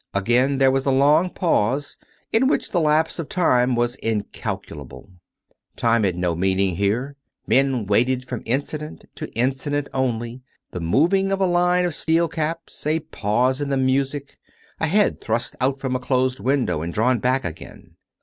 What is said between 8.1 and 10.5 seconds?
from incident to incident only—